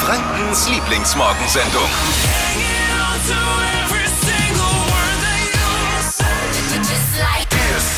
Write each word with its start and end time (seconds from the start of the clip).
Frankens 0.00 0.66
Lieblingsmorgensendung. 0.70 1.82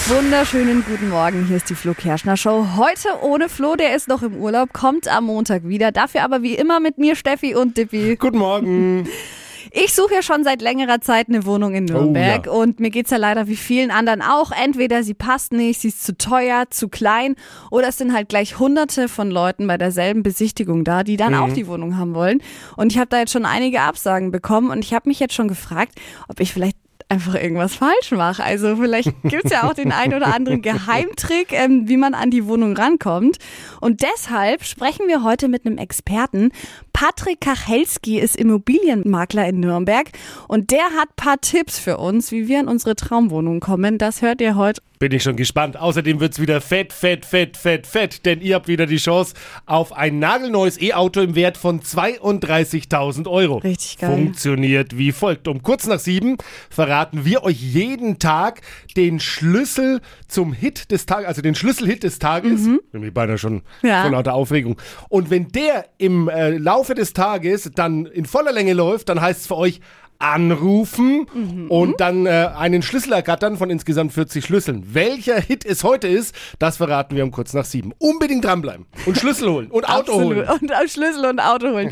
Wunderschönen 0.09 0.85
guten 0.85 1.11
Morgen, 1.11 1.47
hier 1.47 1.59
ist 1.59 1.71
die 1.71 1.77
Flo 1.77 1.95
Kerschner 1.95 2.37
Show. 2.37 2.67
Heute 2.77 3.09
ohne 3.23 3.49
Flo, 3.49 3.77
der 3.77 3.95
ist 3.95 4.09
noch 4.09 4.23
im 4.25 4.35
Urlaub, 4.35 4.73
kommt 4.73 5.07
am 5.07 5.27
Montag 5.27 5.69
wieder. 5.69 5.93
Dafür 5.93 6.25
aber 6.25 6.43
wie 6.43 6.57
immer 6.57 6.81
mit 6.81 6.99
mir 6.99 7.15
Steffi 7.15 7.55
und 7.55 7.77
Dippi. 7.77 8.17
Guten 8.17 8.39
Morgen. 8.39 9.09
Ich 9.75 9.95
suche 9.95 10.15
ja 10.15 10.23
schon 10.23 10.45
seit 10.45 10.61
längerer 10.61 11.01
Zeit 11.01 11.29
eine 11.29 11.47
Wohnung 11.47 11.75
in 11.75 11.87
Nürnberg 11.87 12.47
Oh 12.47 12.51
ja. 12.53 12.63
und 12.63 12.79
mir 12.79 12.91
geht's 12.91 13.11
ja 13.11 13.17
leider 13.17 13.47
wie 13.47 13.57
vielen 13.57 13.91
anderen 13.91 14.21
auch. 14.21 14.51
Entweder 14.53 15.03
sie 15.03 15.15
passt 15.15 15.53
nicht, 15.53 15.81
sie 15.81 15.89
ist 15.89 16.05
zu 16.05 16.17
teuer, 16.19 16.65
zu 16.69 16.91
klein 16.91 17.37
oder 17.71 17.89
es 17.89 17.97
sind 17.97 18.13
halt 18.13 18.29
gleich 18.29 18.59
hunderte 18.59 19.09
von 19.09 19.31
Leuten 19.31 19.67
bei 19.67 19.79
derselben 19.79 20.23
Besichtigung 20.23 20.85
da, 20.85 21.05
die 21.05 21.17
dann 21.17 21.35
auch 21.35 21.53
die 21.55 21.67
Wohnung 21.67 21.97
haben 21.97 22.15
wollen. 22.15 22.43
Und 22.77 22.93
ich 22.93 22.99
habe 22.99 23.09
da 23.09 23.19
jetzt 23.21 23.33
schon 23.33 23.47
einige 23.47 23.81
Absagen 23.81 24.31
bekommen 24.31 24.71
und 24.71 24.85
ich 24.85 24.93
habe 24.93 25.09
mich 25.09 25.21
jetzt 25.21 25.33
schon 25.35 25.49
gefragt, 25.49 25.99
ob 26.29 26.41
ich 26.41 26.53
vielleicht 26.53 26.77
einfach 27.13 27.35
irgendwas 27.35 27.75
falsch 27.75 28.11
mache. 28.13 28.43
Also 28.43 28.77
vielleicht 28.77 29.13
gibt's 29.23 29.51
ja 29.51 29.69
auch 29.69 29.75
den 29.75 29.93
ein 29.93 30.15
oder 30.15 30.35
anderen 30.35 30.63
Geheimtrick, 30.63 31.53
ähm, 31.53 31.87
wie 31.87 31.99
man 31.99 32.15
an 32.15 32.31
die 32.31 32.47
Wohnung 32.47 32.75
rankommt. 32.75 33.37
Und 33.81 34.03
deshalb 34.03 34.65
sprechen 34.65 35.09
wir 35.09 35.23
heute 35.23 35.49
mit 35.49 35.67
einem 35.67 35.77
Experten. 35.77 36.53
Patrick 36.95 37.43
Kachelski 37.43 38.19
ist 38.19 38.37
Immobilienmakler 38.37 39.47
in 39.47 39.61
Nürnberg 39.61 40.09
und 40.49 40.71
der 40.71 40.85
hat 40.99 41.15
paar 41.17 41.41
Tipps 41.41 41.79
für 41.79 41.99
uns, 41.99 42.33
wie 42.33 42.49
wir 42.49 42.61
in 42.61 42.69
unsere 42.69 42.97
Traumwohnung 42.97 43.61
kommen. 43.61 43.99
Das 43.99 44.23
hört 44.23 44.41
ihr 44.41 44.57
heute. 44.57 44.81
Bin 45.03 45.11
ich 45.11 45.25
schon 45.25 45.35
gespannt. 45.35 45.77
Außerdem 45.77 46.21
wird's 46.21 46.39
wieder 46.39 46.61
fett, 46.61 46.93
fett, 46.93 47.25
fett, 47.25 47.57
fett, 47.57 47.89
fett, 47.89 48.25
denn 48.25 48.41
ihr 48.41 48.55
habt 48.55 48.69
wieder 48.69 48.87
die 48.87 48.99
Chance 48.99 49.35
auf 49.67 49.93
ein 49.93 50.21
nagelneues 50.21 50.81
E-Auto 50.81 51.21
im 51.21 51.35
Wert 51.35 51.57
von 51.57 51.81
32.000 51.81 53.27
Euro. 53.27 53.57
Richtig 53.57 53.99
geil. 53.99 54.11
Funktioniert 54.13 54.97
wie 54.97 55.11
folgt. 55.11 55.49
Um 55.49 55.61
kurz 55.65 55.89
nach 55.89 55.99
sieben 55.99 56.37
verraten 56.71 57.25
wir 57.25 57.43
euch 57.43 57.61
jeden 57.61 58.21
Tag 58.21 58.61
den 58.97 59.19
Schlüssel 59.19 60.03
zum 60.29 60.53
Hit 60.53 60.93
des 60.93 61.05
Tages, 61.05 61.27
also 61.27 61.43
den 61.43 61.57
Schlüsselhit 61.57 62.05
des 62.05 62.21
Tages. 62.21 62.63
Bin 62.93 63.01
mich 63.01 63.13
beinahe 63.13 63.39
schon 63.39 63.63
Ja. 63.83 64.03
vor 64.03 64.13
lauter 64.13 64.35
Aufregung. 64.35 64.77
Und 65.09 65.31
wenn 65.31 65.49
der 65.49 65.87
im 65.99 66.29
äh, 66.29 66.51
Laufe 66.51 66.95
des 66.95 67.13
Tages 67.13 67.69
dann 67.75 68.07
in 68.07 68.25
voller 68.25 68.53
Länge 68.53 68.73
läuft, 68.73 69.09
dann 69.09 69.21
heißt 69.21 69.41
es 69.41 69.47
für 69.49 69.57
euch 69.57 69.81
anrufen 70.19 71.27
und 71.69 72.01
dann 72.01 72.27
äh, 72.27 72.51
einen 72.57 72.83
Schlüssel 72.83 73.13
ergattern 73.13 73.57
von 73.57 73.71
insgesamt 73.71 74.13
40 74.13 74.45
Schlüsseln. 74.45 74.95
Welcher 74.95 75.41
Hit 75.41 75.65
es 75.65 75.83
heute 75.85 76.09
ist, 76.09 76.35
das 76.59 76.77
verraten 76.77 77.17
wir 77.17 77.25
um 77.25 77.33
kurz 77.33 77.53
nach 77.55 77.65
sieben. 77.65 77.93
Unbedingt 77.99 78.45
dranbleiben 78.45 78.87
und 79.07 79.19
Schlüssel 79.19 79.51
holen 79.51 79.71
und 79.71 79.89
Auto 79.89 80.15
holen. 80.15 80.49
Und 80.49 80.73
auch 80.73 80.89
Schlüssel 80.89 81.27
und 81.27 81.41
Auto 81.41 81.69
holen. 81.71 81.91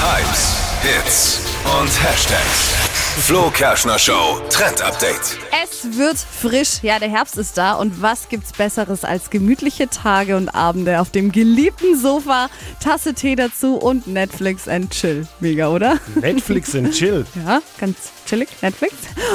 Hypes, 0.00 0.56
Hits 0.82 1.40
und 1.64 2.02
Hashtags. 2.04 2.87
Flo 3.20 3.50
Kerschner 3.50 3.98
Show 3.98 4.40
Trend 4.48 4.80
Update. 4.80 5.36
Es 5.62 5.98
wird 5.98 6.16
frisch. 6.16 6.82
Ja, 6.82 6.98
der 6.98 7.10
Herbst 7.10 7.36
ist 7.36 7.58
da. 7.58 7.74
Und 7.74 8.00
was 8.00 8.28
gibt's 8.28 8.52
Besseres 8.52 9.04
als 9.04 9.28
gemütliche 9.28 9.88
Tage 9.88 10.36
und 10.36 10.48
Abende 10.48 11.00
auf 11.00 11.10
dem 11.10 11.30
geliebten 11.32 11.98
Sofa, 11.98 12.48
Tasse 12.82 13.14
Tee 13.14 13.34
dazu 13.34 13.76
und 13.76 14.06
Netflix 14.06 14.68
and 14.68 14.90
Chill. 14.90 15.26
Mega, 15.40 15.68
oder? 15.68 15.98
Netflix 16.14 16.74
and 16.74 16.92
Chill. 16.92 17.26
Ja, 17.46 17.60
ganz 17.78 17.96
chillig, 18.28 18.48
Netflix. 18.60 18.94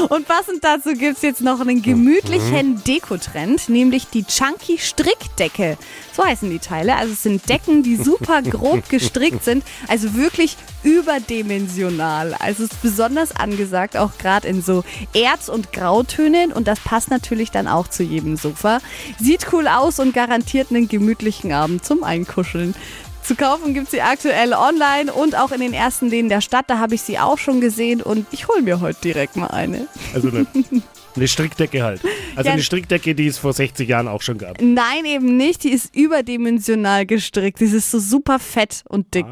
Und 0.10 0.28
passend 0.28 0.64
dazu 0.64 0.94
gibt's 0.94 1.22
jetzt 1.22 1.42
noch 1.42 1.60
einen 1.60 1.82
gemütlichen 1.82 2.84
Dekotrend, 2.84 3.70
nämlich 3.70 4.08
die 4.08 4.24
Chunky 4.24 4.78
Strickdecke. 4.78 5.78
So 6.14 6.24
heißen 6.24 6.50
die 6.50 6.60
Teile. 6.60 6.96
Also 6.96 7.14
es 7.14 7.24
sind 7.24 7.48
Decken, 7.50 7.84
die 7.84 7.96
super 7.96 8.42
grob 8.44 8.90
gestrickt 8.90 9.44
sind, 9.44 9.64
also 9.88 10.16
wirklich 10.16 10.58
überdimensional. 10.84 12.36
Also 12.36 12.64
es 12.64 12.72
ist 12.72 12.82
besonders 12.82 13.36
angesagt, 13.36 13.98
auch 13.98 14.18
gerade 14.18 14.48
in 14.48 14.62
so 14.62 14.84
Erz- 15.14 15.50
und 15.50 15.74
Grautönen 15.74 16.54
und 16.54 16.68
das 16.68 16.80
passt 16.80 17.10
natürlich 17.10 17.52
dann 17.52 17.68
auch 17.68 17.88
zu 17.88 18.04
jedem 18.04 18.38
Sofa. 18.38 18.80
Sieht 19.20 19.48
cool 19.54 19.68
aus 19.68 20.00
und 20.00 20.14
garantiert 20.14 20.70
einen 20.70 20.88
gemütlichen 20.88 21.52
Abend 21.52 21.84
zum 21.84 22.04
Einkuscheln. 22.04 22.76
Zu 23.24 23.36
kaufen 23.36 23.74
gibt 23.74 23.90
sie 23.90 24.02
aktuell 24.02 24.54
online 24.54 25.14
und 25.14 25.36
auch 25.38 25.52
in 25.52 25.62
den 25.62 25.74
ersten 25.74 26.10
Läden 26.10 26.28
der 26.30 26.42
Stadt. 26.42 26.66
Da 26.70 26.80
habe 26.80 26.96
ich 26.96 27.02
sie 27.02 27.18
auch 27.20 27.38
schon 27.38 27.62
gesehen 27.62 28.02
und 28.02 28.28
ich 28.32 28.48
hole 28.50 28.62
mir 28.62 28.82
heute 28.82 29.00
direkt 29.02 29.38
mal 29.38 29.48
eine. 29.48 29.88
Also 30.14 30.28
eine, 30.28 30.46
eine 31.16 31.28
Strickdecke 31.28 31.84
halt. 31.84 32.02
Also 32.36 32.48
Ja. 32.48 32.54
eine 32.54 32.64
Strickdecke, 32.64 33.16
die 33.16 33.28
es 33.28 33.38
vor 33.38 33.54
60 33.54 33.88
Jahren 33.88 34.08
auch 34.10 34.22
schon 34.22 34.38
gab. 34.38 34.62
Nein, 34.62 35.06
eben 35.06 35.38
nicht. 35.38 35.64
Die 35.64 35.70
ist 35.72 35.96
überdimensional 35.96 37.06
gestrickt. 37.06 37.60
Die 37.62 37.66
ist 37.66 37.92
so 37.92 38.00
super 38.00 38.40
fett 38.40 38.84
und 38.90 39.14
dick. 39.14 39.26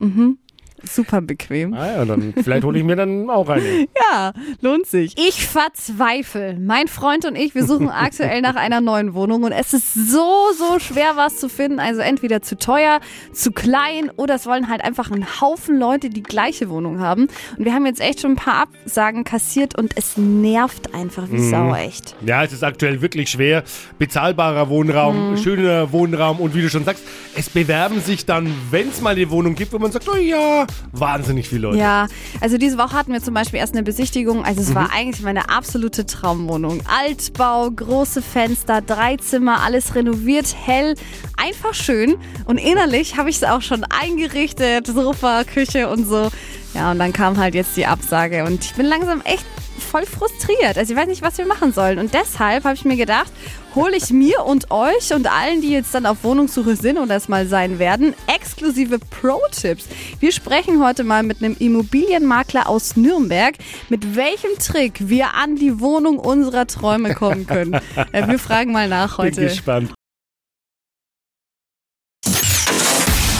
Mhm. 0.00 0.38
Super 0.84 1.20
bequem. 1.20 1.74
Ah 1.74 1.86
ja, 1.86 2.04
dann 2.04 2.34
vielleicht 2.42 2.64
hole 2.64 2.78
ich 2.78 2.84
mir 2.84 2.96
dann 2.96 3.28
auch 3.30 3.48
eine. 3.48 3.60
Ja, 4.12 4.32
lohnt 4.60 4.86
sich. 4.86 5.14
Ich 5.16 5.46
verzweifle. 5.46 6.56
Mein 6.58 6.88
Freund 6.88 7.24
und 7.24 7.36
ich, 7.36 7.54
wir 7.54 7.64
suchen 7.64 7.88
aktuell 7.90 8.40
nach 8.40 8.56
einer 8.56 8.80
neuen 8.80 9.14
Wohnung 9.14 9.42
und 9.44 9.52
es 9.52 9.72
ist 9.72 9.94
so, 9.94 10.28
so 10.56 10.78
schwer, 10.78 11.12
was 11.16 11.36
zu 11.36 11.48
finden. 11.48 11.78
Also 11.78 12.00
entweder 12.00 12.42
zu 12.42 12.56
teuer, 12.58 13.00
zu 13.32 13.52
klein 13.52 14.10
oder 14.16 14.34
es 14.36 14.46
wollen 14.46 14.68
halt 14.68 14.82
einfach 14.82 15.10
ein 15.10 15.40
Haufen 15.40 15.78
Leute 15.78 16.10
die 16.10 16.22
gleiche 16.22 16.70
Wohnung 16.70 17.00
haben. 17.00 17.28
Und 17.56 17.64
wir 17.64 17.72
haben 17.74 17.86
jetzt 17.86 18.00
echt 18.00 18.20
schon 18.20 18.32
ein 18.32 18.36
paar 18.36 18.68
Absagen 18.84 19.24
kassiert 19.24 19.76
und 19.78 19.96
es 19.96 20.16
nervt 20.16 20.94
einfach 20.94 21.30
wie 21.30 21.38
Sau, 21.38 21.74
echt. 21.74 22.16
Ja, 22.24 22.44
es 22.44 22.52
ist 22.52 22.64
aktuell 22.64 23.00
wirklich 23.02 23.30
schwer. 23.30 23.62
Bezahlbarer 23.98 24.68
Wohnraum, 24.68 25.36
schöner 25.36 25.92
Wohnraum 25.92 26.40
und 26.40 26.54
wie 26.54 26.62
du 26.62 26.70
schon 26.70 26.84
sagst, 26.84 27.02
es 27.36 27.48
bewerben 27.50 28.00
sich 28.00 28.26
dann, 28.26 28.52
wenn 28.70 28.88
es 28.88 29.00
mal 29.00 29.14
eine 29.14 29.30
Wohnung 29.30 29.54
gibt, 29.54 29.72
wo 29.72 29.78
man 29.78 29.92
sagt, 29.92 30.08
oh 30.08 30.16
ja, 30.16 30.66
wahnsinnig 30.92 31.48
viele 31.48 31.62
Leute. 31.62 31.78
Ja, 31.78 32.06
also 32.40 32.58
diese 32.58 32.78
Woche 32.78 32.92
hatten 32.92 33.12
wir 33.12 33.22
zum 33.22 33.34
Beispiel 33.34 33.58
erst 33.60 33.74
eine 33.74 33.82
Besichtigung. 33.82 34.44
Also 34.44 34.60
es 34.60 34.74
war 34.74 34.90
eigentlich 34.92 35.22
meine 35.22 35.48
absolute 35.48 36.06
Traumwohnung. 36.06 36.82
Altbau, 36.86 37.70
große 37.70 38.22
Fenster, 38.22 38.80
drei 38.80 39.16
Zimmer, 39.16 39.62
alles 39.62 39.94
renoviert, 39.94 40.54
hell, 40.64 40.94
einfach 41.36 41.74
schön. 41.74 42.16
Und 42.44 42.58
innerlich 42.58 43.16
habe 43.16 43.30
ich 43.30 43.36
es 43.36 43.44
auch 43.44 43.62
schon 43.62 43.84
eingerichtet, 43.84 44.86
Sofa, 44.86 45.44
Küche 45.44 45.88
und 45.88 46.06
so. 46.06 46.30
Ja, 46.74 46.92
und 46.92 46.98
dann 46.98 47.12
kam 47.12 47.36
halt 47.36 47.54
jetzt 47.54 47.76
die 47.76 47.86
Absage 47.86 48.44
und 48.44 48.64
ich 48.64 48.74
bin 48.74 48.86
langsam 48.86 49.20
echt 49.22 49.44
voll 49.80 50.06
frustriert. 50.06 50.76
Also 50.76 50.92
ich 50.92 50.98
weiß 50.98 51.08
nicht, 51.08 51.22
was 51.22 51.38
wir 51.38 51.46
machen 51.46 51.72
sollen. 51.72 51.98
Und 51.98 52.14
deshalb 52.14 52.64
habe 52.64 52.74
ich 52.74 52.84
mir 52.84 52.96
gedacht, 52.96 53.32
hole 53.74 53.96
ich 53.96 54.10
mir 54.10 54.44
und 54.44 54.70
euch 54.70 55.12
und 55.12 55.30
allen, 55.30 55.60
die 55.60 55.70
jetzt 55.70 55.94
dann 55.94 56.06
auf 56.06 56.24
Wohnungssuche 56.24 56.76
sind 56.76 56.98
oder 56.98 57.16
es 57.16 57.28
mal 57.28 57.46
sein 57.46 57.78
werden, 57.78 58.14
exklusive 58.26 58.98
Pro-Tipps. 58.98 59.86
Wir 60.18 60.32
sprechen 60.32 60.82
heute 60.84 61.04
mal 61.04 61.22
mit 61.22 61.42
einem 61.42 61.56
Immobilienmakler 61.58 62.68
aus 62.68 62.96
Nürnberg, 62.96 63.54
mit 63.88 64.16
welchem 64.16 64.50
Trick 64.58 65.08
wir 65.08 65.34
an 65.34 65.56
die 65.56 65.80
Wohnung 65.80 66.18
unserer 66.18 66.66
Träume 66.66 67.14
kommen 67.14 67.46
können. 67.46 67.80
Äh, 68.12 68.26
wir 68.28 68.38
fragen 68.38 68.72
mal 68.72 68.88
nach 68.88 69.16
Bin 69.16 69.26
heute. 69.26 69.42
gespannt. 69.42 69.92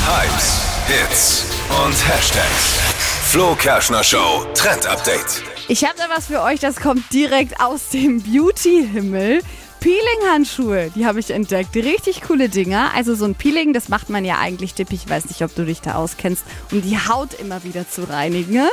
Hypes, 0.07 0.61
Hits 0.87 1.45
und 1.84 2.09
Hashtags. 2.09 2.78
Flo 3.31 3.55
Kerschner 3.55 4.03
Show 4.03 4.47
Trend 4.55 4.87
Update. 4.87 5.50
Ich 5.70 5.84
habe 5.84 5.94
da 5.97 6.08
was 6.12 6.26
für 6.26 6.42
euch, 6.42 6.58
das 6.58 6.81
kommt 6.81 7.12
direkt 7.12 7.60
aus 7.60 7.91
dem 7.91 8.20
Beauty-Himmel. 8.25 9.41
Peeling-Handschuhe, 9.78 10.91
die 10.97 11.06
habe 11.06 11.20
ich 11.20 11.31
entdeckt. 11.31 11.76
Richtig 11.76 12.22
coole 12.22 12.48
Dinger. 12.48 12.91
Also 12.92 13.14
so 13.14 13.25
ein 13.25 13.36
Peeling, 13.36 13.72
das 13.72 13.88
macht 13.88 14.10
man 14.10 14.25
ja 14.25 14.41
eigentlich 14.41 14.75
dippig. 14.75 15.04
Ich 15.04 15.09
weiß 15.09 15.26
nicht, 15.26 15.42
ob 15.42 15.54
du 15.54 15.64
dich 15.64 15.80
da 15.80 15.94
auskennst, 15.94 16.42
um 16.72 16.82
die 16.82 16.98
Haut 16.98 17.34
immer 17.34 17.62
wieder 17.62 17.88
zu 17.88 18.03
reinigen. 18.03 18.53
ne? 18.53 18.69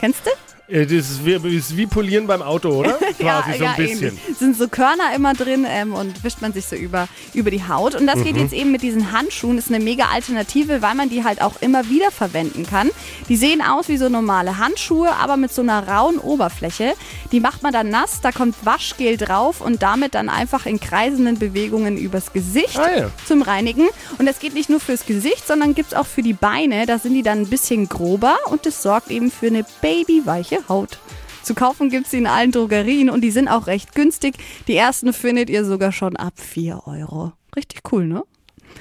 Kennst 0.00 0.24
du? 0.24 0.53
Äh, 0.66 0.86
Das 0.86 0.92
ist 1.10 1.24
wie, 1.26 1.32
ist 1.56 1.76
wie 1.76 1.86
Polieren 1.86 2.26
beim 2.26 2.40
Auto, 2.42 2.70
oder? 2.70 2.92
Quasi 3.18 3.58
so 3.58 3.64
ein 3.64 3.76
bisschen. 3.76 4.08
ähnlich. 4.08 4.20
Sind 4.38 4.56
so 4.56 4.66
Körner 4.68 5.14
immer 5.14 5.34
drin 5.34 5.66
ähm, 5.68 5.92
und 5.94 6.24
wischt 6.24 6.40
man 6.40 6.52
sich 6.52 6.64
so 6.66 6.74
über, 6.76 7.06
über 7.34 7.50
die 7.50 7.66
Haut. 7.68 7.94
Und 7.94 8.06
das 8.06 8.16
Mhm. 8.16 8.24
geht 8.24 8.36
jetzt 8.38 8.52
eben 8.54 8.70
mit 8.72 8.82
diesen 8.82 9.12
Handschuhen. 9.12 9.58
Ist 9.58 9.68
eine 9.72 9.82
mega 9.82 10.06
Alternative, 10.06 10.80
weil 10.80 10.94
man 10.94 11.10
die 11.10 11.22
halt 11.24 11.42
auch 11.42 11.60
immer 11.60 11.88
wieder 11.90 12.10
verwenden 12.10 12.64
kann. 12.66 12.90
Die 13.28 13.36
sehen 13.36 13.60
aus 13.60 13.88
wie 13.88 13.96
so 13.98 14.08
normale 14.08 14.58
Handschuhe, 14.58 15.10
aber 15.12 15.36
mit 15.36 15.52
so 15.52 15.60
einer 15.62 15.86
rauen 15.86 16.18
Oberfläche. 16.18 16.94
Die 17.32 17.40
macht 17.40 17.62
man 17.62 17.72
dann 17.72 17.90
nass, 17.90 18.20
da 18.22 18.32
kommt 18.32 18.54
Waschgel 18.64 19.16
drauf 19.16 19.60
und 19.60 19.82
damit 19.82 20.14
dann 20.14 20.28
einfach 20.28 20.64
in 20.66 20.80
kreisenden 20.80 21.38
Bewegungen 21.38 21.96
übers 21.98 22.32
Gesicht 22.32 22.78
Ah, 22.78 22.98
ja. 22.98 23.10
zum 23.26 23.42
Reinigen. 23.42 23.88
Und 24.18 24.26
das 24.26 24.38
geht 24.38 24.54
nicht 24.54 24.70
nur 24.70 24.80
fürs 24.80 25.04
Gesicht, 25.04 25.46
sondern 25.46 25.74
gibt 25.74 25.88
es 25.92 25.94
auch 25.98 26.06
für 26.06 26.22
die 26.22 26.32
Beine. 26.32 26.86
Da 26.86 26.98
sind 26.98 27.14
die 27.14 27.22
dann 27.22 27.40
ein 27.40 27.48
bisschen 27.50 27.88
grober 27.88 28.36
und 28.46 28.64
das 28.64 28.82
sorgt 28.82 29.10
eben 29.10 29.30
für 29.30 29.48
eine 29.48 29.64
babyweiche 29.82 30.53
Haut. 30.68 30.98
Zu 31.42 31.54
kaufen 31.54 31.90
gibt 31.90 32.06
es 32.06 32.10
sie 32.12 32.18
in 32.18 32.26
allen 32.26 32.52
Drogerien 32.52 33.10
und 33.10 33.20
die 33.20 33.30
sind 33.30 33.48
auch 33.48 33.66
recht 33.66 33.94
günstig. 33.94 34.36
Die 34.66 34.76
ersten 34.76 35.12
findet 35.12 35.50
ihr 35.50 35.64
sogar 35.64 35.92
schon 35.92 36.16
ab 36.16 36.34
4 36.36 36.86
Euro. 36.86 37.32
Richtig 37.54 37.80
cool, 37.92 38.06
ne? 38.06 38.22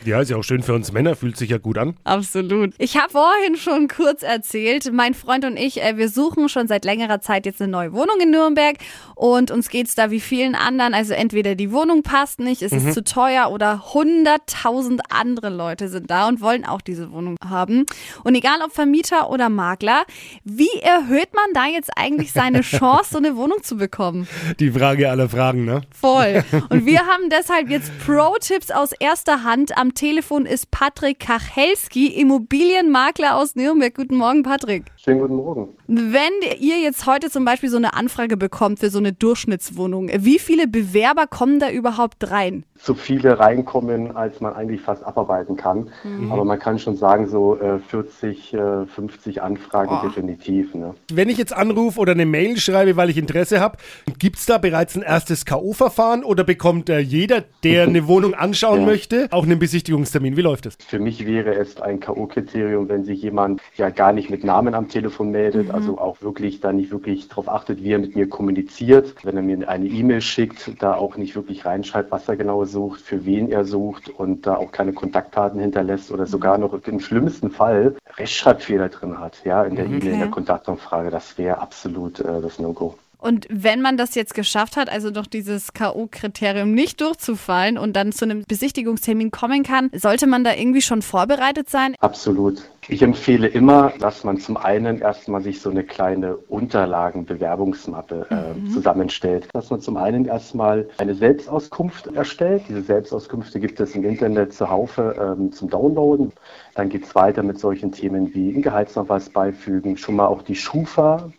Ja, 0.06 0.20
ist 0.20 0.30
ja 0.30 0.38
auch 0.38 0.44
schön 0.44 0.64
für 0.64 0.74
uns 0.74 0.92
Männer, 0.92 1.16
fühlt 1.16 1.38
sich 1.38 1.50
ja 1.50 1.58
gut 1.58 1.78
an. 1.78 1.96
Absolut. 2.04 2.74
Ich 2.78 2.98
habe 2.98 3.12
vorhin 3.12 3.56
schon 3.56 3.88
kurz 3.88 4.22
erzählt, 4.22 4.92
mein 4.92 5.14
Freund 5.14 5.46
und 5.46 5.58
ich, 5.58 5.82
äh, 5.82 5.98
wir 5.98 6.10
suchen 6.10 6.50
schon 6.50 6.68
seit 6.68 6.84
längerer 6.84 7.22
Zeit 7.22 7.46
jetzt 7.46 7.62
eine 7.62 7.72
neue 7.72 7.94
Wohnung 7.94 8.20
in 8.22 8.32
Nürnberg 8.32 8.78
und 9.16 9.52
uns 9.52 9.70
geht's 9.70 9.96
da 9.96 10.12
wie 10.12 10.20
vielen 10.20 10.56
anderen. 10.56 10.94
Also 10.94 11.14
entweder 11.14 11.56
die 11.56 11.72
Wohnung 11.72 12.04
passt 12.04 12.40
nicht, 12.40 12.62
es 12.62 12.74
ist 12.74 12.94
zu 12.94 13.04
teuer 13.04 13.50
oder 13.52 13.94
hunderttausend 13.94 15.02
andere 15.10 15.50
Leute 15.50 15.88
sind 15.88 16.10
da 16.10 16.28
und 16.28 16.42
wollen 16.42 16.66
auch 16.66 16.82
diese 16.82 17.12
Wohnung 17.12 17.38
haben. 17.44 17.86
Und 18.24 18.36
egal 18.36 18.60
ob 18.64 18.74
Vermieter 18.74 19.30
oder 19.30 19.50
Makler, 19.50 20.04
wie 20.44 20.80
erhöht 20.82 21.34
man 21.34 21.54
da 21.54 21.66
jetzt 21.68 21.92
eigentlich 21.96 22.32
seine 22.32 22.62
Chance, 22.62 23.12
so 23.12 23.18
eine 23.18 23.36
Wohnung 23.36 23.64
zu 23.64 23.78
bekommen? 23.78 24.28
Die 24.60 24.72
Frage 24.72 25.10
aller 25.10 25.30
Fragen, 25.30 25.66
ne? 25.66 25.82
Voll. 25.94 26.44
Und 26.70 26.86
wir 26.86 27.00
haben 27.06 27.30
deshalb 27.30 27.70
jetzt 27.70 27.92
Pro-Tipps 28.06 28.72
aus 28.72 28.92
erster 28.94 29.44
Hand. 29.44 29.78
Am 29.78 29.83
Telefon 29.92 30.46
ist 30.46 30.72
Patrick 30.72 31.20
Kachelski, 31.20 32.08
Immobilienmakler 32.08 33.36
aus 33.38 33.56
Nürnberg. 33.56 33.94
Guten 33.94 34.16
Morgen, 34.16 34.44
Patrick. 34.44 34.86
Schönen 34.96 35.20
guten 35.20 35.36
Morgen. 35.36 35.70
Wenn 35.88 36.32
ihr 36.60 36.80
jetzt 36.80 37.06
heute 37.06 37.30
zum 37.30 37.44
Beispiel 37.46 37.70
so 37.70 37.78
eine 37.78 37.94
Anfrage 37.94 38.38
bekommt 38.38 38.80
für 38.80 38.90
so 38.90 39.00
eine 39.00 39.12
Durchschnittswohnung, 39.14 40.10
wie 40.20 40.40
viele 40.40 40.68
Bewerber 40.68 41.28
kommen 41.28 41.60
da 41.60 41.70
überhaupt 41.70 42.32
rein? 42.32 42.64
So 42.78 42.94
viele 42.94 43.40
reinkommen, 43.40 44.16
als 44.16 44.42
man 44.42 44.54
eigentlich 44.54 44.82
fast 44.82 45.04
abarbeiten 45.04 45.56
kann. 45.56 45.90
Aber 46.30 46.44
man 46.46 46.60
kann 46.60 46.80
schon 46.80 46.96
sagen, 46.98 47.28
so 47.28 47.58
äh, 47.60 47.80
40, 47.80 48.54
äh, 48.54 48.86
50 48.86 49.42
Anfragen 49.42 50.08
definitiv. 50.08 50.74
Ne? 50.74 50.94
Wenn 51.12 51.30
ich 51.30 51.38
jetzt 51.38 51.54
anrufe 51.54 52.00
oder 52.00 52.12
eine 52.14 52.26
Mail 52.26 52.58
schreibe, 52.58 52.96
weil 52.98 53.10
ich 53.10 53.18
Interesse 53.18 53.60
habe, 53.60 53.78
gibt 54.20 54.38
es 54.38 54.46
da 54.46 54.58
bereits 54.58 54.96
ein 54.96 55.02
erstes 55.02 55.46
K.O.-Verfahren 55.46 56.24
oder 56.24 56.44
bekommt 56.44 56.90
äh, 56.90 57.00
jeder, 57.00 57.44
der 57.64 57.84
eine 57.88 58.08
Wohnung 58.08 58.34
anschauen 58.34 58.82
Ja. 58.82 58.86
möchte, 58.86 59.28
auch 59.32 59.44
einen 59.44 59.60
Besichtigungstermin? 59.74 60.38
Wie 60.38 60.42
läuft 60.42 60.68
das? 60.68 60.76
Für 60.76 61.00
mich 61.00 61.26
wäre 61.26 61.56
es 61.56 61.82
ein 61.82 62.00
K.O.-Kriterium, 62.00 62.90
wenn 62.90 63.06
sich 63.06 63.24
jemand 63.24 63.60
ja 63.76 63.90
gar 63.90 64.14
nicht 64.14 64.30
mit 64.30 64.44
Namen 64.44 64.76
am 64.76 64.88
Telefon 64.88 65.32
meldet, 65.32 65.72
also 65.72 65.98
auch 65.98 66.22
wirklich 66.22 66.60
da 66.60 66.72
nicht 66.72 66.92
wirklich 66.92 67.28
darauf 67.28 67.50
achtet, 67.50 67.84
wie 67.84 67.92
er 67.92 67.98
mit 67.98 68.16
mir 68.16 68.30
kommuniziert. 68.30 69.16
Wenn 69.24 69.36
er 69.36 69.42
mir 69.42 69.68
eine 69.68 69.88
E-Mail 69.88 70.22
schickt, 70.22 70.72
da 70.80 70.94
auch 70.94 71.18
nicht 71.18 71.36
wirklich 71.36 71.66
reinschreibt, 71.66 72.12
was 72.12 72.30
er 72.30 72.36
genau 72.36 72.66
sucht, 72.66 73.02
für 73.02 73.26
wen 73.26 73.52
er 73.52 73.66
sucht 73.66 74.10
und 74.10 74.46
da 74.46 74.58
auch 74.58 74.72
keine 74.72 74.94
Kontaktdaten 74.94 75.60
hinterlässt 75.60 76.12
oder 76.12 76.28
sogar 76.28 76.60
noch 76.60 76.74
im 76.86 77.00
schlimmsten 77.00 77.50
Fall 77.50 77.96
Rechtschreibfehler 78.18 78.90
drin 78.90 79.20
hat, 79.20 79.44
ja, 79.44 79.64
in 79.64 79.76
der 79.76 79.86
E-Mail, 79.86 80.14
in 80.14 80.20
der 80.20 80.30
Kontaktanfrage. 80.30 81.10
Das 81.10 81.40
wäre 81.40 81.58
absolut 81.58 82.20
äh, 82.20 82.42
das 82.42 82.60
No-Go. 82.60 82.96
Und 83.24 83.48
wenn 83.50 83.82
man 83.82 83.96
das 83.96 84.16
jetzt 84.16 84.34
geschafft 84.34 84.76
hat, 84.76 84.92
also 84.92 85.10
doch 85.10 85.28
dieses 85.28 85.72
K.O.-Kriterium 85.72 86.66
nicht 86.66 87.00
durchzufallen 87.00 87.78
und 87.78 87.96
dann 87.96 88.12
zu 88.12 88.26
einem 88.26 88.44
Besichtigungstermin 88.46 89.32
kommen 89.32 89.64
kann, 89.64 89.90
sollte 89.94 90.28
man 90.28 90.44
da 90.44 90.54
irgendwie 90.54 90.82
schon 90.82 91.02
vorbereitet 91.02 91.70
sein? 91.70 91.96
Absolut. 92.02 92.64
Ich 92.90 93.02
empfehle 93.02 93.48
immer, 93.48 93.94
dass 94.00 94.26
man 94.26 94.40
zum 94.40 94.58
einen 94.58 95.00
erstmal 95.00 95.42
sich 95.42 95.62
so 95.62 95.70
eine 95.70 95.86
kleine 95.86 96.36
Unterlagen-Bewerbungsmappe 96.36 98.28
äh, 98.30 98.72
zusammenstellt. 98.74 99.48
Dass 99.54 99.70
man 99.70 99.80
zum 99.80 99.96
einen 99.96 100.26
erstmal 100.26 100.90
eine 100.98 101.16
Selbstauskunft 101.16 102.08
erstellt. 102.08 102.64
Diese 102.68 102.82
Selbstauskünfte 102.82 103.62
gibt 103.62 103.80
es 103.80 103.96
im 103.96 104.04
Internet 104.04 104.54
zuhaufe 104.54 105.16
ähm, 105.18 105.54
zum 105.54 105.70
Downloaden. 105.70 106.34
Dann 106.76 106.90
geht 106.90 107.06
es 107.06 107.16
weiter 107.16 107.42
mit 107.42 107.58
solchen 107.58 107.94
Themen 107.94 108.34
wie 108.34 108.50
einen 108.50 108.62
Gehaltsnachweis 108.62 109.30
beifügen, 109.30 109.96
schon 109.96 110.18
mal 110.18 110.28
auch 110.28 110.42
die 110.42 110.56
Schufa 110.56 111.32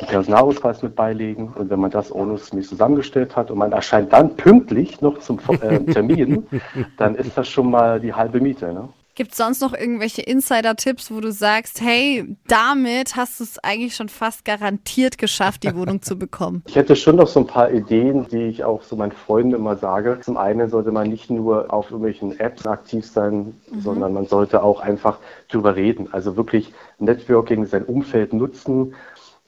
den 0.00 0.08
Personalausweis 0.08 0.82
mit 0.82 0.96
beilegen. 0.96 1.52
Und 1.54 1.70
wenn 1.70 1.80
man 1.80 1.90
das 1.90 2.10
ordnungsgemäß 2.10 2.68
zusammengestellt 2.68 3.36
hat 3.36 3.50
und 3.50 3.58
man 3.58 3.72
erscheint 3.72 4.12
dann 4.12 4.36
pünktlich 4.36 5.00
noch 5.00 5.18
zum 5.18 5.38
äh, 5.60 5.80
Termin, 5.92 6.46
dann 6.96 7.14
ist 7.14 7.36
das 7.36 7.48
schon 7.48 7.70
mal 7.70 8.00
die 8.00 8.12
halbe 8.12 8.40
Miete. 8.40 8.72
Ne? 8.72 8.88
Gibt 9.18 9.32
es 9.32 9.38
sonst 9.38 9.60
noch 9.62 9.74
irgendwelche 9.74 10.22
Insider-Tipps, 10.22 11.10
wo 11.10 11.20
du 11.20 11.32
sagst, 11.32 11.80
hey, 11.80 12.36
damit 12.46 13.16
hast 13.16 13.40
du 13.40 13.42
es 13.44 13.58
eigentlich 13.58 13.96
schon 13.96 14.08
fast 14.08 14.44
garantiert 14.44 15.18
geschafft, 15.18 15.64
die 15.64 15.74
Wohnung 15.74 16.02
zu 16.02 16.16
bekommen? 16.16 16.62
Ich 16.68 16.76
hätte 16.76 16.94
schon 16.94 17.16
noch 17.16 17.26
so 17.26 17.40
ein 17.40 17.48
paar 17.48 17.72
Ideen, 17.72 18.28
die 18.28 18.44
ich 18.44 18.62
auch 18.62 18.84
so 18.84 18.94
meinen 18.94 19.10
Freunden 19.10 19.54
immer 19.54 19.74
sage. 19.74 20.20
Zum 20.20 20.36
einen 20.36 20.70
sollte 20.70 20.92
man 20.92 21.08
nicht 21.08 21.30
nur 21.30 21.74
auf 21.74 21.86
irgendwelchen 21.90 22.38
Apps 22.38 22.64
aktiv 22.64 23.04
sein, 23.04 23.54
sondern 23.80 24.12
man 24.12 24.26
sollte 24.26 24.62
auch 24.62 24.78
einfach 24.78 25.18
drüber 25.48 25.74
reden. 25.74 26.12
Also 26.12 26.36
wirklich 26.36 26.72
Networking, 27.00 27.66
sein 27.66 27.82
Umfeld 27.86 28.32
nutzen. 28.32 28.94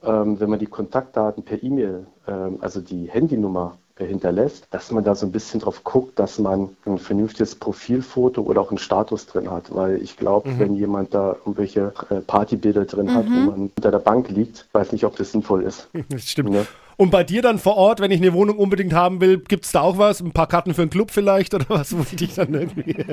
Ähm, 0.03 0.41
wenn 0.41 0.51
man 0.51 0.59
die 0.59 0.67
Kontaktdaten 0.67 1.43
per 1.43 1.63
E-Mail, 1.63 2.07
ähm, 2.27 2.59
also 2.61 2.81
die 2.81 3.11
Handynummer 3.11 3.77
äh, 4.01 4.07
hinterlässt, 4.07 4.67
dass 4.71 4.91
man 4.91 5.05
da 5.05 5.15
so 5.15 5.27
ein 5.27 5.33
bisschen 5.33 5.61
drauf 5.61 5.85
guckt, 5.85 6.19
dass 6.19 6.39
man 6.39 6.71
ein 6.87 6.99
vernünftiges 6.99 7.55
Profilfoto 7.55 8.41
oder 8.41 8.63
auch 8.63 8.71
einen 8.71 8.79
Status 8.79 9.27
drin 9.27 9.51
hat. 9.51 9.75
Weil 9.75 10.01
ich 10.01 10.17
glaube, 10.17 10.59
wenn 10.59 10.75
jemand 10.75 11.13
da 11.13 11.37
irgendwelche 11.45 11.93
äh, 12.09 12.21
Partybilder 12.21 12.87
drin 12.87 13.15
hat, 13.15 13.27
wo 13.27 13.51
man 13.51 13.71
unter 13.77 13.91
der 13.91 13.99
Bank 13.99 14.31
liegt, 14.31 14.67
weiß 14.73 14.93
nicht, 14.93 15.05
ob 15.05 15.17
das 15.17 15.33
sinnvoll 15.33 15.63
ist. 15.63 15.89
Das 16.09 16.23
stimmt. 16.23 16.51
Ne? 16.51 16.67
Und 17.01 17.11
bei 17.11 17.25
dir 17.25 17.41
dann 17.41 17.59
vor 17.59 17.79
Ort, 17.79 18.01
wenn 18.01 18.11
ich 18.11 18.21
eine 18.21 18.35
Wohnung 18.35 18.59
unbedingt 18.59 18.93
haben 18.93 19.23
will, 19.23 19.39
gibt 19.39 19.65
es 19.65 19.73
da 19.73 19.81
auch 19.81 19.97
was? 19.97 20.21
Ein 20.21 20.33
paar 20.33 20.49
Karten 20.49 20.75
für 20.75 20.83
einen 20.83 20.91
Club 20.91 21.11
vielleicht 21.11 21.55
oder 21.55 21.65
was, 21.69 21.97
wo 21.97 22.03
ich 22.03 22.15
dich 22.15 22.35
dann 22.35 22.53
irgendwie. 22.53 22.95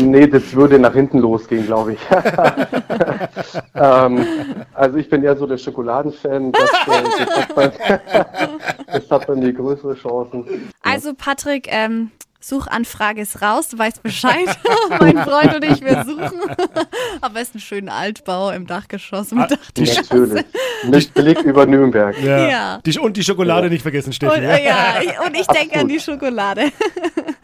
Nee, 0.00 0.26
das 0.26 0.52
würde 0.52 0.80
nach 0.80 0.94
hinten 0.94 1.18
losgehen, 1.18 1.64
glaube 1.66 1.92
ich. 1.92 1.98
ähm, 3.74 4.26
also 4.74 4.96
ich 4.96 5.08
bin 5.08 5.22
eher 5.22 5.36
so 5.36 5.46
der 5.46 5.58
Schokoladenfan. 5.58 6.50
Das, 6.50 6.62
äh, 6.62 7.24
das, 7.26 7.36
hat 7.36 7.54
bei, 7.54 7.68
das 8.92 9.10
hat 9.10 9.26
bei 9.28 9.34
mir 9.36 9.52
größere 9.52 9.94
Chancen. 9.94 10.44
Also 10.82 11.14
Patrick, 11.14 11.68
ähm, 11.70 12.10
Suchanfrage 12.40 13.20
ist 13.20 13.42
raus, 13.42 13.68
du 13.68 13.78
weißt 13.78 14.02
Bescheid. 14.02 14.48
mein 15.00 15.18
Freund 15.18 15.54
und 15.54 15.64
ich, 15.64 15.82
wir 15.82 16.04
suchen. 16.04 16.40
Am 17.20 17.34
besten 17.34 17.58
einen 17.58 17.60
schönen 17.60 17.88
Altbau 17.90 18.50
im 18.50 18.66
Dachgeschoss 18.66 19.32
mit 19.32 19.50
Dachtisch. 19.50 19.94
Natürlich. 19.96 20.44
Mit 20.84 21.14
Blick 21.14 21.40
über 21.40 21.66
Nürnberg. 21.66 22.18
Ja. 22.22 22.78
Die, 22.78 22.98
und 22.98 23.16
die 23.16 23.22
Schokolade 23.22 23.68
nicht 23.68 23.82
vergessen, 23.82 24.12
Steffi. 24.12 24.38
Und, 24.38 24.42
ja? 24.42 24.58
ja, 24.58 25.02
ich, 25.02 25.20
und 25.26 25.36
ich 25.36 25.46
denke 25.46 25.80
an 25.80 25.88
die 25.88 26.00
Schokolade. 26.00 26.72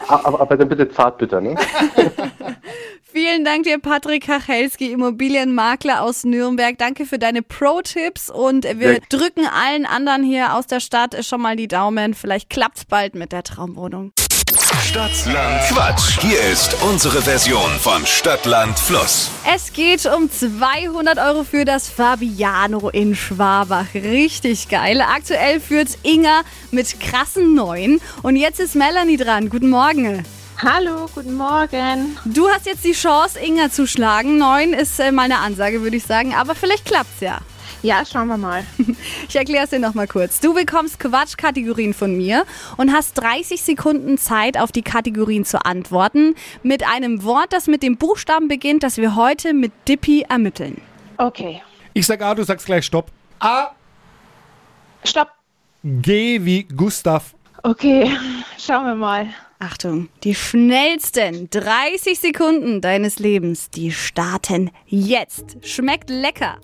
Aber, 0.09 0.41
aber 0.41 0.57
dann 0.57 0.69
bitte 0.69 0.89
zartbitter, 0.89 1.41
ne? 1.41 1.55
Vielen 3.03 3.45
Dank 3.45 3.65
dir, 3.65 3.79
Patrick 3.79 4.27
Kachelski, 4.27 4.93
Immobilienmakler 4.93 6.03
aus 6.03 6.25
Nürnberg. 6.25 6.77
Danke 6.77 7.07
für 7.07 7.19
deine 7.19 7.43
Pro-Tipps 7.43 8.31
und 8.31 8.65
wir 8.65 8.89
Sehr- 8.89 9.01
drücken 9.09 9.47
allen 9.47 9.87
anderen 9.87 10.23
hier 10.23 10.55
aus 10.55 10.67
der 10.67 10.81
Stadt 10.81 11.17
schon 11.25 11.41
mal 11.41 11.57
die 11.57 11.69
Daumen. 11.69 12.15
Vielleicht 12.15 12.51
klappt's 12.51 12.85
bald 12.85 13.15
mit 13.15 13.33
der 13.33 13.43
Traumwohnung. 13.43 14.13
Stadtland 14.81 15.63
Quatsch. 15.69 16.21
Hier 16.21 16.41
ist 16.53 16.77
unsere 16.83 17.23
Version 17.23 17.71
von 17.81 18.05
Stadtland 18.05 18.79
Fluss. 18.79 19.31
Es 19.55 19.73
geht 19.73 20.07
um 20.07 20.31
200 20.31 21.19
Euro 21.19 21.45
für 21.45 21.65
das 21.65 21.89
Fabiano 21.89 22.91
in 22.91 23.15
Schwabach. 23.15 23.95
Richtig 23.95 24.69
geil. 24.69 25.01
Aktuell 25.01 25.61
führt 25.61 25.89
Inga 26.03 26.43
mit 26.71 27.01
krassen 27.01 27.55
Neun. 27.55 28.01
Und 28.23 28.37
jetzt 28.37 28.61
ist 28.61 28.75
Melanie 28.75 29.17
dran. 29.17 29.49
Guten 29.49 29.71
Morgen. 29.71 30.25
Hallo, 30.59 31.07
guten 31.15 31.35
Morgen. 31.35 32.17
Du 32.25 32.49
hast 32.49 32.67
jetzt 32.67 32.85
die 32.85 32.93
Chance, 32.93 33.39
Inga 33.39 33.71
zu 33.71 33.87
schlagen. 33.87 34.39
Neun 34.39 34.73
ist 34.73 35.01
äh, 35.01 35.11
mal 35.11 35.25
eine 35.25 35.39
Ansage, 35.39 35.83
würde 35.83 35.97
ich 35.97 36.05
sagen. 36.05 36.35
Aber 36.35 36.55
vielleicht 36.55 36.85
klappt's 36.85 37.21
ja. 37.21 37.41
Ja, 37.83 38.05
schauen 38.05 38.29
wir 38.29 38.37
mal. 38.37 38.65
Ich 39.29 39.37
erkläre 39.37 39.65
es 39.65 39.71
dir 39.71 39.79
nochmal 39.79 40.07
kurz. 40.07 40.41
Du 40.41 40.55
bekommst 40.55 40.99
Quatschkategorien 40.99 41.95
von 41.95 42.17
mir 42.17 42.45
und 42.77 42.93
hast 42.93 43.15
30 43.15 43.63
Sekunden 43.63 44.19
Zeit, 44.19 44.59
auf 44.59 44.73
die 44.73 44.83
Kategorien 44.83 45.45
zu 45.45 45.65
antworten. 45.65 46.35
Mit 46.63 46.87
einem 46.87 47.25
Wort, 47.25 47.53
das 47.53 47.67
mit 47.67 47.83
dem 47.83 47.97
Buchstaben 47.97 48.49
beginnt, 48.49 48.83
das 48.83 48.97
wir 48.97 49.17
heute 49.17 49.53
mit 49.53 49.73
Dippy 49.89 50.23
ermitteln. 50.29 50.81
Okay. 51.19 51.63
Ich 51.93 52.07
sag 52.07 52.23
A, 52.23 52.35
du 52.35 52.45
sagst 52.45 52.67
gleich 52.67 52.85
Stopp. 52.87 53.11
A, 53.41 53.73
Stopp. 55.05 55.31
G 55.83 56.45
wie 56.45 56.65
Gustav. 56.65 57.35
Okay, 57.63 58.11
schauen 58.59 58.87
wir 58.87 58.95
mal. 58.95 59.29
Achtung, 59.59 60.09
die 60.23 60.35
schnellsten 60.35 61.49
30 61.49 62.19
Sekunden 62.19 62.81
deines 62.81 63.19
Lebens, 63.19 63.71
die 63.71 63.91
starten 63.91 64.71
jetzt. 64.87 65.57
Schmeckt 65.63 66.11
lecker. 66.11 66.59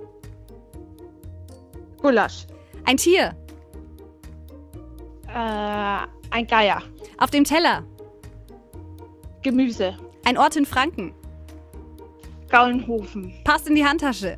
Gulasch. 2.02 2.46
Ein 2.84 2.96
Tier. 2.96 3.34
Äh, 5.28 6.06
ein 6.30 6.46
Geier. 6.48 6.82
Auf 7.18 7.30
dem 7.30 7.44
Teller. 7.44 7.84
Gemüse. 9.42 9.96
Ein 10.24 10.36
Ort 10.36 10.56
in 10.56 10.66
Franken. 10.66 11.14
Gaulenhofen. 12.50 13.32
Passt 13.44 13.68
in 13.68 13.76
die 13.76 13.84
Handtasche. 13.84 14.36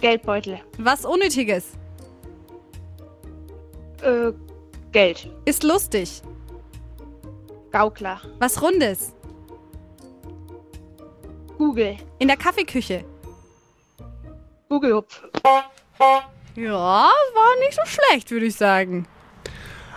Geldbeutel. 0.00 0.60
Was 0.78 1.04
Unnötiges. 1.04 1.72
Äh, 4.02 4.32
Geld. 4.92 5.30
Ist 5.46 5.62
lustig. 5.62 6.22
Gaukler. 7.70 8.20
Was 8.38 8.60
Rundes. 8.60 9.14
Google. 11.56 11.96
In 12.18 12.28
der 12.28 12.36
Kaffeeküche. 12.36 13.04
Google. 14.68 15.04
Ja, 16.54 16.72
war 16.74 17.58
nicht 17.60 17.74
so 17.74 17.82
schlecht, 17.84 18.30
würde 18.30 18.46
ich 18.46 18.56
sagen. 18.56 19.06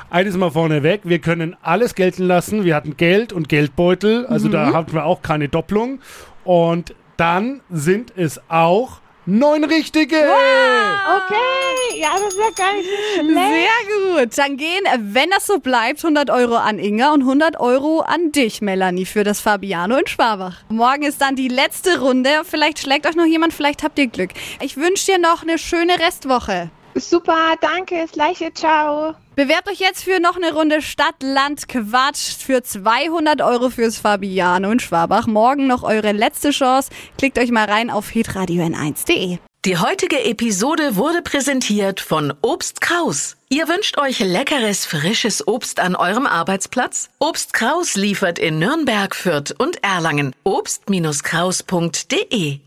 Eines 0.10 0.38
mal 0.38 0.52
vorneweg, 0.52 1.02
wir 1.04 1.20
können 1.20 1.58
alles 1.62 1.96
gelten 1.96 2.24
lassen. 2.24 2.64
Wir 2.64 2.76
hatten 2.76 2.96
Geld 2.96 3.34
und 3.34 3.50
Geldbeutel, 3.50 4.26
also 4.28 4.48
da 4.48 4.72
hatten 4.74 4.94
wir 4.94 5.06
auch 5.06 5.22
keine 5.22 5.50
Doppelung. 5.50 6.00
Und 6.44 6.96
dann 7.18 7.62
sind 7.70 8.14
es 8.16 8.40
auch 8.50 9.02
neun 9.26 9.64
richtige. 9.64 10.18
Okay, 10.18 12.00
ja, 12.00 12.10
das 12.14 12.34
ist 12.34 12.40
ja 12.40 12.50
gar 12.56 12.74
nicht 12.74 12.90
so 12.90 13.24
schlecht. 13.24 13.38
Sehr 13.38 14.16
gut. 14.22 14.38
Dann 14.38 14.58
gehen, 14.58 14.84
wenn 15.00 15.30
das 15.30 15.48
so 15.48 15.60
bleibt, 15.60 16.04
100 16.04 16.30
Euro 16.30 16.56
an 16.56 16.80
Inga 16.80 17.14
und 17.14 17.22
100 17.22 17.60
Euro 17.60 18.02
an 18.02 18.32
dich, 18.32 18.62
Melanie, 18.62 19.06
für 19.06 19.24
das 19.24 19.42
Fabiano 19.42 19.98
in 19.98 20.08
Schwabach. 20.08 20.58
Morgen 20.70 21.04
ist 21.04 21.22
dann 21.22 21.36
die 21.36 21.48
letzte 21.48 22.00
Runde. 22.00 22.30
Vielleicht 22.44 22.80
schlägt 22.80 23.08
euch 23.08 23.16
noch 23.16 23.26
jemand, 23.26 23.54
vielleicht 23.54 23.84
habt 23.84 23.98
ihr 24.00 24.08
Glück. 24.08 24.32
Ich 24.62 24.78
wünsche 24.78 25.06
dir 25.06 25.20
noch 25.20 25.42
eine 25.44 25.58
schöne 25.58 26.00
Restwoche. 26.00 26.70
Super, 26.96 27.56
danke, 27.60 28.02
das 28.02 28.14
gleiche, 28.14 28.54
ciao. 28.54 29.16
Bewerbt 29.36 29.70
euch 29.70 29.80
jetzt 29.80 30.06
für 30.06 30.22
noch 30.22 30.38
eine 30.38 30.54
Runde 30.54 30.82
Stadt, 30.82 31.22
Land, 31.22 31.68
Quatsch 31.68 32.38
für 32.40 32.64
200 32.64 33.42
Euro 33.42 33.70
fürs 33.70 33.98
Fabiano 33.98 34.72
in 34.72 34.80
Schwabach. 34.80 35.28
Morgen 35.28 35.68
noch 35.68 35.84
eure 35.84 36.14
letzte 36.14 36.52
Chance. 36.52 36.90
Klickt 37.18 37.38
euch 37.38 37.52
mal 37.52 37.66
rein 37.66 37.90
auf 37.90 38.08
hitradio 38.10 38.64
n1.de. 38.64 39.40
Die 39.66 39.78
heutige 39.78 40.24
Episode 40.24 40.96
wurde 40.96 41.22
präsentiert 41.22 42.00
von 42.00 42.34
Obst 42.42 42.80
Kraus. 42.82 43.36
Ihr 43.50 43.68
wünscht 43.68 43.98
euch 43.98 44.20
leckeres, 44.20 44.86
frisches 44.86 45.46
Obst 45.48 45.82
an 45.82 45.96
eurem 45.96 46.28
Arbeitsplatz? 46.28 47.10
Obst 47.20 47.52
Kraus 47.52 47.96
liefert 47.96 48.40
in 48.40 48.60
Nürnberg, 48.60 49.14
Fürth 49.16 49.54
und 49.58 49.84
Erlangen. 49.84 50.34
Obst-Kraus.de 50.44 52.60